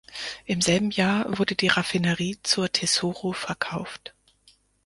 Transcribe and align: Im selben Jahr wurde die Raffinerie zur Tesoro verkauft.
Im 0.47 0.61
selben 0.61 0.89
Jahr 0.89 1.37
wurde 1.37 1.53
die 1.53 1.67
Raffinerie 1.67 2.39
zur 2.41 2.71
Tesoro 2.71 3.33
verkauft. 3.33 4.15